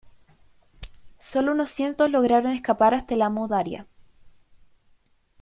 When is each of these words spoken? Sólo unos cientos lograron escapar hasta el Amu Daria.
Sólo 1.19 1.51
unos 1.51 1.69
cientos 1.69 2.09
lograron 2.09 2.53
escapar 2.53 2.95
hasta 2.95 3.13
el 3.13 3.21
Amu 3.21 3.45
Daria. 3.47 3.85